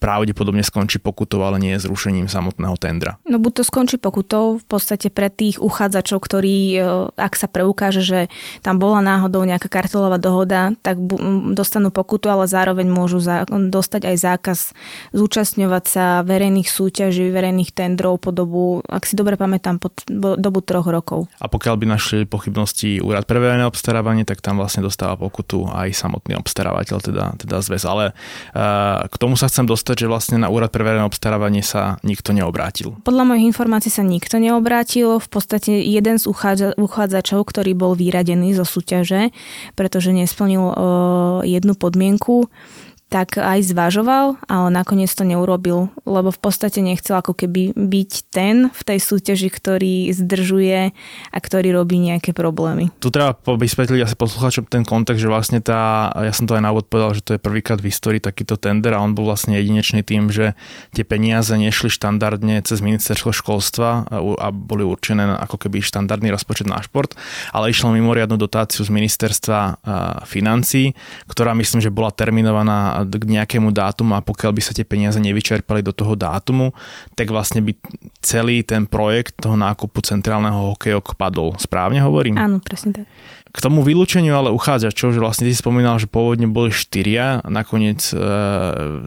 pravdepodobne 0.00 0.64
skončí 0.64 0.96
pokutou, 0.96 1.44
ale 1.44 1.60
nie 1.60 1.76
zrušením 1.76 2.26
samotného 2.26 2.74
tendra. 2.80 3.20
No 3.28 3.36
buď 3.36 3.60
to 3.60 3.62
skončí 3.68 4.00
pokutou 4.00 4.56
v 4.56 4.64
podstate 4.64 5.12
pre 5.12 5.28
tých 5.28 5.60
uchádzačov, 5.60 6.18
ktorí, 6.24 6.56
e, 6.74 7.12
ak 7.14 7.36
sa 7.36 7.46
preukáže, 7.46 8.00
že 8.00 8.20
tam 8.64 8.80
bola 8.80 9.04
náhodou 9.04 9.44
nejaká 9.44 9.68
kartelová 9.68 10.16
dohoda, 10.16 10.72
tak 10.80 10.96
dostanú 11.52 11.92
pokutu, 11.92 12.32
ale 12.32 12.48
zároveň 12.48 12.88
môžu 12.88 13.20
dostať 13.68 14.08
aj 14.08 14.16
zákaz 14.16 14.58
zúčastňovať 15.12 15.84
sa 15.84 16.04
verejných 16.24 16.66
súťaží, 16.66 17.28
verejných 17.28 17.76
tendrov 17.76 18.24
po 18.24 18.32
dobu, 18.32 18.80
ak 18.88 19.04
si 19.04 19.14
dobre 19.14 19.36
pamätám, 19.36 19.76
po 19.76 19.92
dobu 20.08 20.64
troch 20.64 20.88
rokov. 20.88 21.28
A 21.36 21.46
pokiaľ 21.46 21.76
by 21.76 21.86
našli 21.86 22.24
pochybnosti 22.24 23.04
úrad 23.04 23.28
pre 23.28 23.36
verejné 23.36 23.68
obstarávanie, 23.68 24.24
tak 24.24 24.40
tam 24.40 24.56
vlastne 24.56 24.80
dostáva 24.80 25.20
pokutu 25.20 25.68
aj 25.68 25.92
samotný 25.92 26.40
obstarávateľ, 26.40 26.96
teda, 27.04 27.24
teda 27.36 27.56
zväz. 27.60 27.84
Ale 27.84 28.16
uh, 28.16 29.04
k 29.04 29.16
tomu 29.20 29.36
sa 29.36 29.50
chcem 29.50 29.68
dostať 29.68 29.89
dostať, 29.90 30.06
že 30.06 30.12
vlastne 30.14 30.36
na 30.38 30.46
úrad 30.46 30.70
pre 30.70 30.86
verejné 30.86 31.02
obstarávanie 31.02 31.66
sa 31.66 31.98
nikto 32.06 32.30
neobrátil. 32.30 32.94
Podľa 33.02 33.26
mojich 33.26 33.50
informácií 33.50 33.90
sa 33.90 34.06
nikto 34.06 34.38
neobrátil. 34.38 35.18
V 35.18 35.28
podstate 35.28 35.82
jeden 35.82 36.14
z 36.14 36.30
uchádzačov, 36.78 37.42
ktorý 37.42 37.74
bol 37.74 37.98
vyradený 37.98 38.54
zo 38.54 38.62
súťaže, 38.62 39.34
pretože 39.74 40.14
nesplnil 40.14 40.62
uh, 40.62 40.74
jednu 41.42 41.74
podmienku, 41.74 42.46
tak 43.10 43.42
aj 43.42 43.66
zvažoval, 43.66 44.38
ale 44.46 44.68
nakoniec 44.70 45.10
to 45.10 45.26
neurobil, 45.26 45.90
lebo 46.06 46.30
v 46.30 46.40
podstate 46.40 46.78
nechcel 46.78 47.18
ako 47.18 47.34
keby 47.34 47.74
byť 47.74 48.10
ten 48.30 48.70
v 48.70 48.82
tej 48.86 49.02
súťaži, 49.02 49.50
ktorý 49.50 50.14
zdržuje 50.14 50.94
a 51.34 51.38
ktorý 51.42 51.74
robí 51.74 51.98
nejaké 51.98 52.30
problémy. 52.30 52.94
Tu 53.02 53.10
treba 53.10 53.34
vysvetliť 53.34 54.06
asi 54.06 54.14
poslucháčom 54.14 54.70
ten 54.70 54.86
kontext, 54.86 55.18
že 55.18 55.26
vlastne 55.26 55.58
tá, 55.58 56.14
ja 56.22 56.30
som 56.30 56.46
to 56.46 56.54
aj 56.54 56.62
na 56.62 56.70
úvod 56.70 56.86
povedal, 56.86 57.18
že 57.18 57.26
to 57.26 57.34
je 57.34 57.42
prvýkrát 57.42 57.82
v 57.82 57.90
histórii 57.90 58.22
takýto 58.22 58.54
tender 58.54 58.94
a 58.94 59.02
on 59.02 59.18
bol 59.18 59.26
vlastne 59.26 59.58
jedinečný 59.58 60.06
tým, 60.06 60.30
že 60.30 60.54
tie 60.94 61.02
peniaze 61.02 61.50
nešli 61.50 61.90
štandardne 61.90 62.62
cez 62.62 62.78
ministerstvo 62.78 63.34
školstva 63.34 64.06
a 64.38 64.46
boli 64.54 64.86
určené 64.86 65.34
ako 65.34 65.66
keby 65.66 65.82
štandardný 65.82 66.30
rozpočet 66.30 66.70
na 66.70 66.78
šport, 66.78 67.18
ale 67.50 67.74
išlo 67.74 67.90
mimoriadnu 67.90 68.38
dotáciu 68.38 68.86
z 68.86 68.94
ministerstva 68.94 69.82
financí, 70.30 70.94
ktorá 71.26 71.58
myslím, 71.58 71.82
že 71.82 71.90
bola 71.90 72.14
terminovaná 72.14 72.99
k 73.06 73.24
nejakému 73.24 73.70
dátumu 73.70 74.16
a 74.16 74.24
pokiaľ 74.24 74.52
by 74.56 74.62
sa 74.62 74.72
tie 74.72 74.84
peniaze 74.84 75.16
nevyčerpali 75.20 75.84
do 75.84 75.92
toho 75.94 76.18
dátumu, 76.18 76.72
tak 77.14 77.30
vlastne 77.30 77.64
by 77.64 77.72
celý 78.20 78.62
ten 78.66 78.84
projekt 78.84 79.40
toho 79.40 79.56
nákupu 79.56 80.02
centrálneho 80.02 80.74
hokejok 80.74 81.16
padol. 81.16 81.56
Správne 81.60 82.00
hovorím? 82.04 82.36
Áno, 82.36 82.60
presne 82.60 83.02
tak. 83.02 83.06
K 83.50 83.58
tomu 83.58 83.82
vylúčeniu 83.82 84.38
ale 84.38 84.54
uchádzačov, 84.54 85.10
že 85.10 85.18
vlastne 85.18 85.44
ty 85.48 85.50
si 85.50 85.58
spomínal, 85.58 85.98
že 85.98 86.06
pôvodne 86.06 86.46
boli 86.46 86.70
štyria, 86.70 87.42
nakoniec 87.42 87.98
e, 88.10 88.16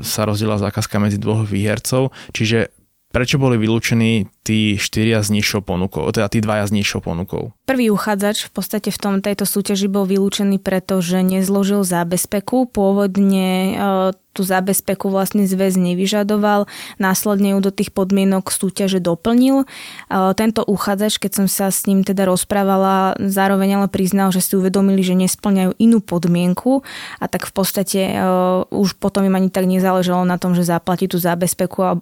sa 0.03 0.21
rozdiela 0.27 0.59
zákazka 0.59 0.99
medzi 0.99 1.15
dvoch 1.15 1.47
výhercov, 1.47 2.11
čiže 2.35 2.75
prečo 3.13 3.39
boli 3.39 3.55
vylúčení 3.55 4.27
tí 4.43 4.75
štyria 4.75 5.23
s 5.23 5.31
nižšou 5.31 5.63
ponukou, 5.63 6.03
teda 6.11 6.27
tí 6.27 6.43
dvaja 6.43 6.67
s 6.67 6.75
nižšou 6.75 6.99
ponukou. 6.99 7.55
Prvý 7.63 7.87
uchádzač 7.87 8.51
v 8.51 8.51
podstate 8.51 8.91
v 8.91 8.99
tom, 8.99 9.13
tejto 9.23 9.47
súťaži 9.47 9.87
bol 9.87 10.03
vylúčený 10.03 10.59
preto, 10.59 10.99
že 10.99 11.23
nezložil 11.23 11.87
zábezpeku. 11.87 12.67
Pôvodne 12.67 13.47
e, 13.71 13.73
tú 14.35 14.43
zábezpeku 14.43 15.07
vlastne 15.07 15.47
zväz 15.47 15.79
nevyžadoval, 15.79 16.67
následne 16.99 17.55
ju 17.55 17.59
do 17.63 17.71
tých 17.71 17.95
podmienok 17.95 18.51
súťaže 18.51 18.99
doplnil. 18.99 19.63
E, 19.63 19.65
tento 20.35 20.67
uchádzač, 20.67 21.23
keď 21.23 21.31
som 21.39 21.47
sa 21.47 21.71
s 21.71 21.87
ním 21.87 22.03
teda 22.03 22.27
rozprávala, 22.27 23.15
zároveň 23.23 23.79
ale 23.79 23.87
priznal, 23.87 24.35
že 24.35 24.43
si 24.43 24.59
uvedomili, 24.59 24.99
že 24.99 25.15
nesplňajú 25.15 25.79
inú 25.79 26.03
podmienku 26.03 26.83
a 27.23 27.25
tak 27.31 27.47
v 27.47 27.53
podstate 27.55 28.01
e, 28.11 28.15
už 28.75 28.99
potom 28.99 29.23
im 29.23 29.39
ani 29.39 29.47
tak 29.47 29.71
nezáležalo 29.71 30.27
na 30.27 30.35
tom, 30.35 30.51
že 30.51 30.67
zaplatí 30.67 31.07
tú 31.07 31.15
zábezpeku 31.15 31.79
a 31.79 31.95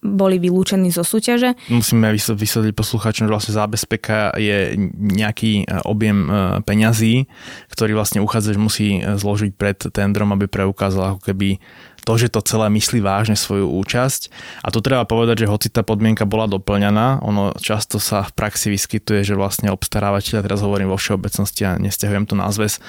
boli 0.00 0.40
vylúčení 0.40 0.88
zo 0.94 1.04
súťaže 1.04 1.58
musíme 1.80 2.12
vysvetliť 2.12 2.76
poslucháčom, 2.76 3.24
že 3.24 3.32
vlastne 3.32 3.56
zábezpeka 3.56 4.36
je 4.36 4.76
nejaký 4.92 5.64
e, 5.64 5.80
objem 5.88 6.28
e, 6.28 6.30
peňazí, 6.60 7.24
ktorý 7.72 7.96
vlastne 7.96 8.20
uchádzač 8.20 8.56
musí 8.60 9.00
e, 9.00 9.16
zložiť 9.16 9.56
pred 9.56 9.80
tendrom, 9.88 10.36
aby 10.36 10.44
preukázal 10.44 11.16
ako 11.16 11.20
keby 11.32 11.56
to, 12.04 12.12
že 12.16 12.32
to 12.32 12.40
celé 12.44 12.68
myslí 12.72 13.00
vážne 13.00 13.36
svoju 13.36 13.68
účasť. 13.68 14.32
A 14.64 14.68
tu 14.72 14.84
treba 14.84 15.08
povedať, 15.08 15.44
že 15.44 15.50
hoci 15.52 15.68
tá 15.72 15.80
podmienka 15.80 16.28
bola 16.28 16.48
doplňaná, 16.48 17.24
ono 17.24 17.56
často 17.56 17.96
sa 17.96 18.24
v 18.24 18.32
praxi 18.36 18.72
vyskytuje, 18.72 19.24
že 19.24 19.36
vlastne 19.36 19.72
obstarávateľia, 19.72 20.44
teraz 20.44 20.60
hovorím 20.64 20.92
vo 20.92 21.00
všeobecnosti 21.00 21.62
a 21.64 21.80
nestiahujem 21.80 22.24
to 22.28 22.36
na 22.36 22.48
zväz, 22.52 22.80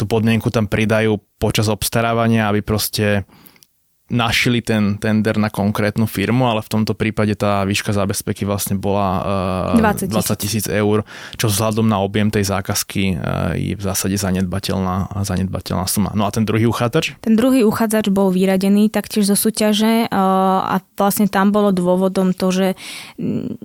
tú 0.00 0.08
podmienku 0.08 0.48
tam 0.48 0.64
pridajú 0.64 1.20
počas 1.36 1.68
obstarávania, 1.68 2.48
aby 2.48 2.64
proste 2.64 3.28
našili 4.10 4.58
ten 4.60 4.98
tender 4.98 5.38
na 5.38 5.48
konkrétnu 5.48 6.04
firmu, 6.10 6.50
ale 6.50 6.60
v 6.66 6.68
tomto 6.68 6.98
prípade 6.98 7.38
tá 7.38 7.62
výška 7.62 7.94
zábezpeky 7.94 8.42
vlastne 8.42 8.74
bola 8.76 9.08
uh, 9.78 10.02
20 10.02 10.10
tisíc 10.34 10.66
eur, 10.66 11.06
čo 11.38 11.46
vzhľadom 11.46 11.86
na 11.86 12.02
objem 12.02 12.28
tej 12.28 12.50
zákazky 12.50 13.14
uh, 13.14 13.54
je 13.54 13.78
v 13.78 13.82
zásade 13.82 14.18
zanedbateľná, 14.18 15.22
zanedbateľná 15.22 15.86
suma. 15.86 16.10
No 16.18 16.26
a 16.26 16.34
ten 16.34 16.42
druhý 16.42 16.66
uchádzač? 16.66 17.22
Ten 17.22 17.38
druhý 17.38 17.62
uchádzač 17.62 18.10
bol 18.10 18.34
vyradený 18.34 18.90
taktiež 18.90 19.30
zo 19.30 19.38
súťaže 19.38 20.10
uh, 20.10 20.74
a 20.74 20.82
vlastne 20.98 21.30
tam 21.30 21.54
bolo 21.54 21.70
dôvodom 21.70 22.34
to, 22.34 22.50
že 22.50 22.68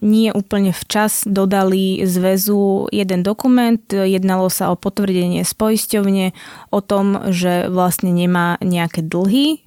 nie 0.05 0.29
úplne 0.29 0.71
včas 0.71 1.25
dodali 1.25 2.05
zväzu 2.05 2.87
jeden 2.93 3.25
dokument, 3.25 3.81
jednalo 3.89 4.47
sa 4.53 4.69
o 4.69 4.77
potvrdenie 4.77 5.41
z 5.41 5.53
poisťovne 5.57 6.25
o 6.69 6.79
tom, 6.85 7.33
že 7.33 7.65
vlastne 7.67 8.13
nemá 8.13 8.61
nejaké 8.61 9.01
dlhy 9.01 9.65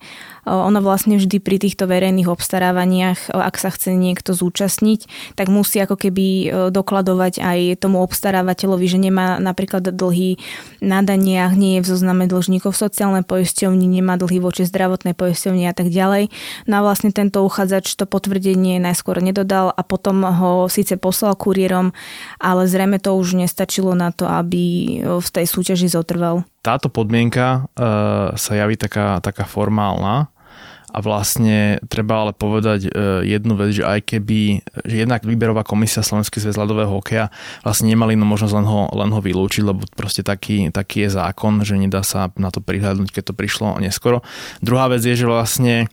ono 0.49 0.81
vlastne 0.81 1.21
vždy 1.21 1.39
pri 1.39 1.61
týchto 1.61 1.85
verejných 1.85 2.29
obstarávaniach, 2.29 3.31
ak 3.31 3.57
sa 3.61 3.69
chce 3.69 3.93
niekto 3.93 4.33
zúčastniť, 4.33 5.35
tak 5.37 5.53
musí 5.53 5.79
ako 5.85 6.01
keby 6.01 6.27
dokladovať 6.73 7.45
aj 7.45 7.59
tomu 7.85 8.01
obstarávateľovi, 8.01 8.87
že 8.89 8.99
nemá 8.99 9.37
napríklad 9.37 9.85
dlhy 9.93 10.41
na 10.81 11.05
daniach, 11.05 11.53
nie 11.55 11.79
je 11.79 11.85
v 11.85 11.91
zozname 11.93 12.25
dlžníkov 12.31 12.73
sociálnej 12.73 13.27
poisťovni, 13.27 13.85
nemá 13.85 14.17
dlhy 14.17 14.41
voči 14.41 14.65
zdravotnej 14.65 15.13
poisťovni 15.13 15.69
a 15.69 15.75
tak 15.77 15.93
ďalej. 15.93 16.33
No 16.65 16.81
a 16.81 16.85
vlastne 16.85 17.13
tento 17.13 17.45
uchádzač 17.45 17.93
to 17.99 18.09
potvrdenie 18.09 18.81
najskôr 18.81 19.21
nedodal 19.21 19.75
a 19.75 19.83
potom 19.85 20.25
ho 20.25 20.67
síce 20.73 20.97
poslal 20.97 21.37
kuriérom, 21.37 21.93
ale 22.39 22.71
zrejme 22.71 23.03
to 23.03 23.15
už 23.15 23.37
nestačilo 23.37 23.93
na 23.93 24.15
to, 24.15 24.25
aby 24.25 24.65
v 25.03 25.29
tej 25.29 25.47
súťaži 25.47 25.91
zotrval. 25.91 26.47
Táto 26.63 26.91
podmienka 26.93 27.71
e, 27.75 27.85
sa 28.35 28.53
javí 28.55 28.77
taká, 28.77 29.23
taká 29.25 29.47
formálna, 29.47 30.29
a 30.89 30.99
vlastne 31.05 31.77
treba 31.93 32.25
ale 32.25 32.33
povedať 32.33 32.89
e, 32.89 32.91
jednu 33.29 33.55
vec, 33.61 33.77
že 33.77 33.85
aj 33.85 34.01
keby, 34.09 34.65
že 34.89 34.97
jednak 35.05 35.21
výberová 35.21 35.61
komisia 35.61 36.01
Slovenský 36.01 36.41
zväz 36.41 36.57
ľadového 36.57 36.89
hokeja 36.89 37.29
vlastne 37.61 37.93
nemali 37.93 38.17
no 38.17 38.25
možnosť 38.25 38.55
len 38.57 38.67
ho, 38.67 38.89
len 38.97 39.11
ho 39.13 39.21
vylúčiť, 39.21 39.63
lebo 39.69 39.85
proste 39.93 40.25
taký, 40.25 40.73
taký 40.73 41.05
je 41.05 41.21
zákon, 41.21 41.61
že 41.61 41.77
nedá 41.77 42.01
sa 42.01 42.33
na 42.41 42.49
to 42.49 42.65
prihľadnúť, 42.65 43.13
keď 43.13 43.23
to 43.33 43.35
prišlo 43.37 43.77
neskoro. 43.85 44.25
Druhá 44.65 44.89
vec 44.89 45.05
je, 45.05 45.13
že 45.13 45.29
vlastne 45.29 45.75
e, 45.85 45.87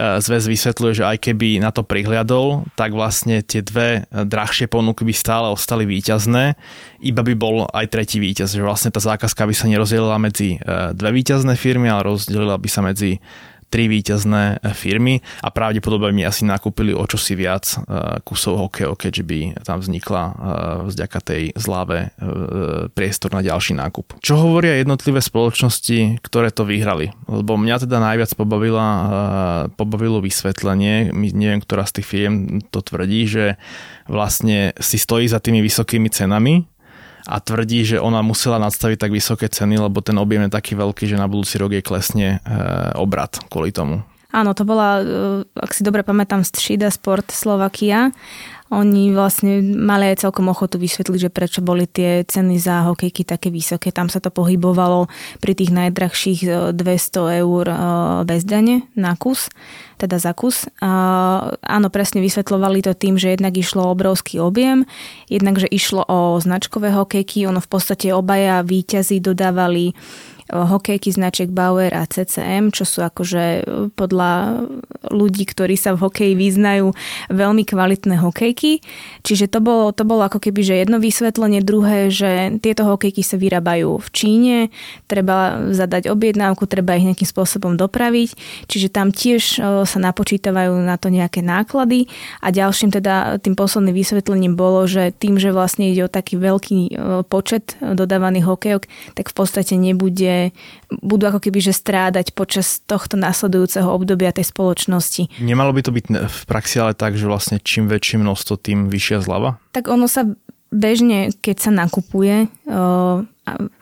zväz 0.00 0.48
vysvetľuje, 0.48 0.92
že 0.96 1.04
aj 1.04 1.18
keby 1.28 1.60
na 1.60 1.68
to 1.68 1.84
prihliadol, 1.84 2.64
tak 2.72 2.96
vlastne 2.96 3.44
tie 3.44 3.60
dve 3.60 4.08
drahšie 4.08 4.64
ponuky 4.64 5.04
by 5.04 5.12
stále 5.12 5.52
ostali 5.52 5.84
výťazné, 5.84 6.56
iba 7.04 7.22
by 7.22 7.34
bol 7.36 7.68
aj 7.68 7.86
tretí 7.92 8.16
výťaz, 8.16 8.56
že 8.56 8.64
vlastne 8.64 8.88
tá 8.88 8.98
zákazka 8.98 9.44
by 9.44 9.54
sa 9.54 9.68
nerozdelila 9.68 10.16
medzi 10.16 10.56
e, 10.56 10.96
dve 10.96 11.10
výťazné 11.20 11.52
firmy, 11.52 11.92
ale 11.92 12.16
rozdelila 12.16 12.56
by 12.56 12.68
sa 12.72 12.80
medzi 12.80 13.20
tri 13.68 13.86
víťazné 13.86 14.64
firmy 14.72 15.20
a 15.44 15.52
pravdepodobne 15.52 16.10
mi 16.12 16.22
asi 16.24 16.48
nakúpili 16.48 16.96
o 16.96 17.04
čosi 17.04 17.36
viac 17.36 17.78
kusov 18.24 18.68
hokejov, 18.68 18.96
keďže 18.96 19.22
by 19.28 19.38
tam 19.62 19.78
vznikla 19.84 20.22
vďaka 20.88 21.18
tej 21.20 21.42
zláve 21.52 22.10
priestor 22.96 23.36
na 23.36 23.44
ďalší 23.44 23.76
nákup. 23.76 24.18
Čo 24.24 24.40
hovoria 24.40 24.80
jednotlivé 24.80 25.20
spoločnosti, 25.20 26.24
ktoré 26.24 26.48
to 26.48 26.64
vyhrali? 26.64 27.12
Lebo 27.28 27.60
mňa 27.60 27.84
teda 27.84 28.00
najviac 28.00 28.32
pobavila, 28.34 28.88
pobavilo 29.76 30.24
vysvetlenie, 30.24 31.12
neviem, 31.12 31.60
ktorá 31.60 31.84
z 31.84 32.00
tých 32.00 32.08
firiem 32.08 32.34
to 32.72 32.80
tvrdí, 32.80 33.28
že 33.28 33.44
vlastne 34.08 34.72
si 34.80 34.96
stojí 34.96 35.28
za 35.28 35.38
tými 35.38 35.60
vysokými 35.60 36.08
cenami, 36.08 36.64
a 37.28 37.36
tvrdí, 37.44 37.84
že 37.84 38.00
ona 38.00 38.24
musela 38.24 38.56
nadstaviť 38.56 38.96
tak 38.96 39.12
vysoké 39.12 39.52
ceny, 39.52 39.76
lebo 39.76 40.00
ten 40.00 40.16
objem 40.16 40.48
je 40.48 40.56
taký 40.56 40.72
veľký, 40.72 41.04
že 41.04 41.20
na 41.20 41.28
budúci 41.28 41.60
rok 41.60 41.76
jej 41.76 41.84
klesne 41.84 42.40
e, 42.40 42.56
obrad 42.96 43.36
kvôli 43.52 43.68
tomu. 43.68 44.00
Áno, 44.32 44.56
to 44.56 44.64
bola, 44.64 45.00
e, 45.00 45.04
ak 45.56 45.76
si 45.76 45.84
dobre 45.84 46.00
pamätám, 46.00 46.40
Střída 46.40 46.88
Sport 46.88 47.32
Slovakia 47.32 48.12
oni 48.68 49.16
vlastne 49.16 49.64
mali 49.64 50.12
aj 50.12 50.28
celkom 50.28 50.52
ochotu 50.52 50.76
vysvetliť, 50.76 51.28
že 51.28 51.30
prečo 51.32 51.60
boli 51.64 51.88
tie 51.88 52.20
ceny 52.24 52.60
za 52.60 52.84
hokejky 52.84 53.24
také 53.24 53.48
vysoké. 53.48 53.88
Tam 53.88 54.12
sa 54.12 54.20
to 54.20 54.28
pohybovalo 54.28 55.08
pri 55.40 55.56
tých 55.56 55.72
najdrahších 55.72 56.72
200 56.76 56.76
e, 56.76 57.20
eur 57.40 57.64
e, 57.64 57.76
bez 58.28 58.44
dane 58.44 58.84
na 58.92 59.16
kus, 59.16 59.48
teda 59.96 60.20
za 60.20 60.36
kus. 60.36 60.68
Áno, 60.78 61.88
presne 61.88 62.20
vysvetľovali 62.20 62.84
to 62.84 62.92
tým, 62.92 63.16
že 63.16 63.34
jednak 63.34 63.56
išlo 63.56 63.88
o 63.88 63.92
obrovský 63.96 64.38
objem, 64.38 64.84
jednak, 65.32 65.56
že 65.56 65.66
išlo 65.66 66.04
o 66.04 66.36
značkové 66.36 66.92
hokejky. 66.92 67.48
Ono 67.48 67.64
v 67.64 67.68
podstate 67.72 68.12
obaja 68.12 68.60
výťazí 68.62 69.24
dodávali 69.24 69.96
hokejky 70.48 71.12
značiek 71.12 71.52
Bauer 71.52 71.92
a 71.92 72.08
CCM, 72.08 72.72
čo 72.72 72.88
sú 72.88 73.04
akože 73.04 73.44
e, 73.44 73.62
podľa 73.92 74.64
ľudí, 75.12 75.44
ktorí 75.44 75.76
sa 75.76 75.92
v 75.92 76.08
hokeji 76.08 76.34
vyznajú, 76.34 76.96
veľmi 77.28 77.68
kvalitné 77.68 78.16
hokejky. 78.20 78.80
Čiže 79.24 79.52
to 79.52 79.60
bolo, 79.60 79.92
to 79.92 80.08
bolo 80.08 80.24
ako 80.24 80.40
keby, 80.40 80.64
že 80.64 80.80
jedno 80.80 80.96
vysvetlenie, 80.96 81.60
druhé, 81.60 82.08
že 82.08 82.56
tieto 82.64 82.88
hokejky 82.88 83.20
sa 83.20 83.36
vyrábajú 83.36 84.00
v 84.00 84.08
Číne, 84.12 84.56
treba 85.04 85.68
zadať 85.72 86.08
objednávku, 86.08 86.64
treba 86.64 86.96
ich 86.96 87.04
nejakým 87.04 87.28
spôsobom 87.28 87.76
dopraviť, 87.76 88.32
čiže 88.66 88.88
tam 88.88 89.12
tiež 89.12 89.60
e, 89.60 89.84
sa 89.84 89.98
napočítavajú 90.00 90.72
na 90.80 90.96
to 90.96 91.12
nejaké 91.12 91.44
náklady 91.44 92.08
a 92.40 92.48
ďalším 92.48 92.88
teda 92.88 93.36
tým 93.44 93.52
posledným 93.52 93.92
vysvetlením 93.92 94.54
bolo, 94.56 94.88
že 94.88 95.12
tým, 95.12 95.36
že 95.36 95.52
vlastne 95.52 95.92
ide 95.92 96.08
o 96.08 96.10
taký 96.10 96.40
veľký 96.40 96.80
počet 97.28 97.76
dodávaných 97.80 98.48
hokejok, 98.48 98.82
tak 99.12 99.26
v 99.28 99.34
podstate 99.34 99.74
nebude 99.76 100.37
budú 101.02 101.28
ako 101.28 101.40
keby 101.44 101.58
že 101.60 101.74
strádať 101.76 102.32
počas 102.32 102.80
tohto 102.84 103.18
následujúceho 103.20 103.88
obdobia 103.88 104.32
tej 104.32 104.48
spoločnosti. 104.48 105.42
Nemalo 105.42 105.74
by 105.74 105.80
to 105.84 105.92
byť 105.92 106.04
v 106.26 106.42
praxi 106.48 106.76
ale 106.80 106.92
tak, 106.94 107.18
že 107.18 107.28
vlastne 107.28 107.56
čím 107.60 107.90
väčšie 107.90 108.20
množstvo, 108.22 108.54
tým 108.58 108.78
vyššia 108.88 109.24
zľava? 109.24 109.60
Tak 109.74 109.90
ono 109.90 110.06
sa 110.06 110.24
bežne, 110.68 111.32
keď 111.40 111.56
sa 111.68 111.70
nakupuje, 111.72 112.52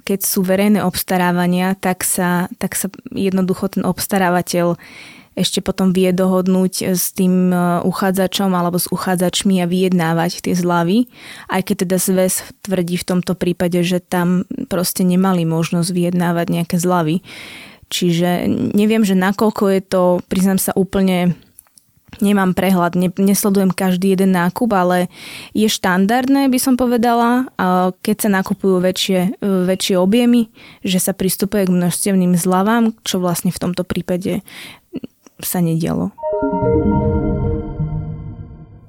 keď 0.07 0.21
sú 0.23 0.47
verejné 0.47 0.87
obstarávania, 0.87 1.75
tak 1.75 2.07
sa, 2.07 2.47
tak 2.63 2.79
sa 2.79 2.87
jednoducho 3.11 3.67
ten 3.75 3.83
obstarávateľ 3.83 4.79
ešte 5.37 5.61
potom 5.61 5.93
vie 5.93 6.17
dohodnúť 6.17 6.97
s 6.97 7.13
tým 7.13 7.53
e, 7.53 7.85
uchádzačom 7.85 8.57
alebo 8.57 8.81
s 8.81 8.89
uchádzačmi 8.89 9.61
a 9.61 9.69
vyjednávať 9.69 10.49
tie 10.49 10.57
zľavy. 10.57 11.13
Aj 11.53 11.61
keď 11.61 11.85
teda 11.85 11.97
zväz 12.01 12.35
tvrdí 12.65 12.97
v 12.97 13.05
tomto 13.05 13.37
prípade, 13.37 13.85
že 13.85 14.01
tam 14.01 14.49
proste 14.73 15.05
nemali 15.05 15.45
možnosť 15.45 15.93
vyjednávať 15.93 16.47
nejaké 16.49 16.77
zľavy. 16.81 17.21
Čiže 17.93 18.51
neviem, 18.75 19.05
že 19.05 19.15
nakoľko 19.15 19.65
je 19.77 19.81
to, 19.85 20.03
priznám 20.27 20.59
sa 20.59 20.75
úplne 20.75 21.37
nemám 22.21 22.57
prehľad, 22.57 22.97
ne, 22.97 23.13
nesledujem 23.13 23.71
každý 23.75 24.17
jeden 24.17 24.33
nákup, 24.33 24.73
ale 24.73 25.13
je 25.53 25.69
štandardné, 25.69 26.49
by 26.49 26.59
som 26.61 26.75
povedala, 26.79 27.51
keď 28.01 28.17
sa 28.17 28.31
nakupujú 28.33 28.81
väčšie, 28.81 29.21
e, 29.37 29.49
väčšie 29.69 29.97
objemy, 30.01 30.49
že 30.81 31.03
sa 31.03 31.13
pristupuje 31.13 31.69
k 31.69 31.75
množstevným 31.75 32.33
zľavám, 32.39 32.97
čo 33.05 33.21
vlastne 33.21 33.53
v 33.53 33.61
tomto 33.61 33.85
prípade 33.85 34.41
sa 35.41 35.61
nedialo. 35.61 36.13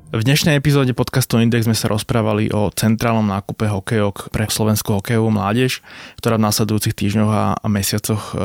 V 0.08 0.24
dnešnej 0.24 0.56
epizóde 0.56 0.96
podcastu 0.96 1.38
Index 1.38 1.68
sme 1.68 1.76
sa 1.76 1.92
rozprávali 1.92 2.48
o 2.56 2.72
centrálnom 2.72 3.28
nákupe 3.28 3.68
hokejok 3.68 4.32
pre 4.32 4.48
slovenskú 4.48 4.98
hokejovú 4.98 5.30
mládež, 5.30 5.84
ktorá 6.18 6.40
v 6.40 6.48
následujúcich 6.48 6.96
týždňoch 6.96 7.60
a 7.60 7.68
mesiacoch 7.68 8.24
e, 8.32 8.36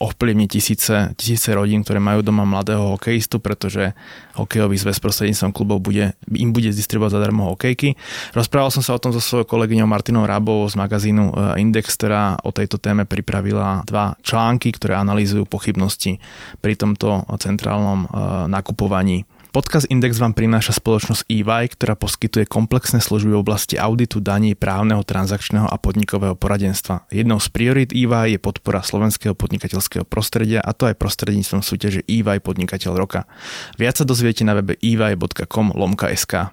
ovplyvní 0.00 0.48
tisíce, 0.48 1.12
tisíce 1.16 1.54
rodín, 1.54 1.80
ktoré 1.80 2.00
majú 2.00 2.20
doma 2.20 2.44
mladého 2.44 2.96
hokejistu, 2.96 3.40
pretože 3.40 3.96
hokejový 4.36 4.76
zväz 4.76 5.00
prostredníctvom 5.00 5.52
klubov 5.56 5.80
bude, 5.80 6.12
im 6.28 6.52
bude 6.52 6.68
distribuovať 6.68 7.16
zadarmo 7.16 7.48
hokejky. 7.52 7.96
Rozprával 8.36 8.68
som 8.68 8.84
sa 8.84 8.92
o 8.92 9.00
tom 9.00 9.16
so 9.16 9.20
svojou 9.24 9.48
kolegyňou 9.48 9.88
Martinou 9.88 10.28
Rábovou 10.28 10.68
z 10.68 10.76
magazínu 10.76 11.24
eh, 11.32 11.64
Index, 11.64 11.96
ktorá 11.96 12.36
o 12.44 12.52
tejto 12.52 12.76
téme 12.76 13.08
pripravila 13.08 13.86
dva 13.88 14.16
články, 14.20 14.76
ktoré 14.76 15.00
analýzujú 15.00 15.48
pochybnosti 15.48 16.20
pri 16.60 16.76
tomto 16.76 17.24
centrálnom 17.40 18.00
eh, 18.04 18.08
nakupovaní 18.52 19.24
Podcast 19.56 19.88
Index 19.88 20.20
vám 20.20 20.36
prináša 20.36 20.76
spoločnosť 20.76 21.32
EY, 21.32 21.72
ktorá 21.72 21.96
poskytuje 21.96 22.44
komplexné 22.44 23.00
služby 23.00 23.32
v 23.32 23.40
oblasti 23.40 23.80
auditu, 23.80 24.20
daní, 24.20 24.52
právneho, 24.52 25.00
transakčného 25.00 25.64
a 25.64 25.80
podnikového 25.80 26.36
poradenstva. 26.36 27.08
Jednou 27.08 27.40
z 27.40 27.48
priorit 27.48 27.88
EY 27.88 28.36
je 28.36 28.38
podpora 28.38 28.84
slovenského 28.84 29.32
podnikateľského 29.32 30.04
prostredia 30.04 30.60
a 30.60 30.76
to 30.76 30.92
aj 30.92 31.00
prostredníctvom 31.00 31.64
súťaže 31.64 32.04
EY 32.04 32.44
Podnikateľ 32.44 33.00
roka. 33.00 33.24
Viac 33.80 33.96
sa 33.96 34.04
dozviete 34.04 34.44
na 34.44 34.60
webe 34.60 34.76
ey.com 34.76 35.72
lomka.sk. 35.72 36.52